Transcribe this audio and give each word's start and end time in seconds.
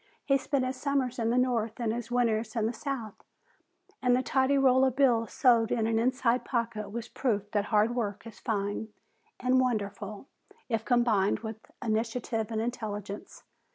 He 0.25 0.39
spent 0.39 0.65
his 0.65 0.77
summers 0.77 1.19
in 1.19 1.29
the 1.29 1.37
north 1.37 1.79
and 1.79 1.93
his 1.93 2.09
winters 2.09 2.55
in 2.55 2.65
the 2.65 2.73
south, 2.73 3.23
and 4.01 4.15
the 4.15 4.23
tidy 4.23 4.57
roll 4.57 4.83
of 4.83 4.95
bills 4.95 5.31
sewed 5.31 5.71
in 5.71 5.85
an 5.85 5.99
inside 5.99 6.43
pocket 6.43 6.91
was 6.91 7.07
proof 7.07 7.51
that 7.51 7.65
hard 7.65 7.93
work 7.95 8.25
is 8.25 8.39
fine 8.39 8.87
and 9.39 9.59
wonderful 9.61 10.27
if 10.69 10.83
combined 10.85 11.41
with 11.41 11.57
initiative 11.83 12.49
and 12.49 12.61
intelligence. 12.61 13.43